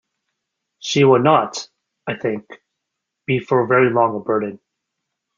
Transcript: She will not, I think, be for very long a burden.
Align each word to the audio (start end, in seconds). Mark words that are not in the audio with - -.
She 0.79 1.03
will 1.03 1.19
not, 1.21 1.69
I 2.07 2.15
think, 2.15 2.47
be 3.27 3.37
for 3.39 3.67
very 3.67 3.91
long 3.91 4.15
a 4.15 4.19
burden. 4.19 4.59